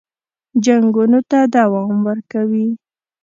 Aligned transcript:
جنګونو 0.63 1.19
ته 1.29 1.39
دوام 1.53 1.95
ورکوي. 2.07 2.67